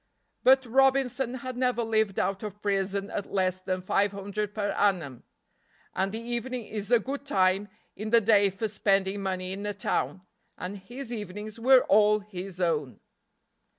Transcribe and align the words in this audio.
But 0.41 0.65
Robinson 0.65 1.35
had 1.45 1.55
never 1.55 1.83
lived 1.83 2.17
out 2.17 2.41
of 2.41 2.59
prison 2.59 3.11
at 3.11 3.31
less 3.31 3.61
than 3.61 3.81
five 3.83 4.11
hundred 4.13 4.55
per 4.55 4.71
annum, 4.71 5.21
and 5.93 6.11
the 6.11 6.19
evening 6.19 6.65
is 6.65 6.89
a 6.91 6.97
good 6.99 7.23
time 7.23 7.69
in 7.95 8.09
the 8.09 8.19
day 8.19 8.49
for 8.49 8.67
spending 8.67 9.21
money 9.21 9.53
in 9.53 9.63
a 9.63 9.75
town, 9.75 10.23
and 10.57 10.77
his 10.79 11.13
evenings 11.13 11.59
were 11.59 11.83
all 11.83 12.17
his 12.21 12.59
own. 12.59 12.99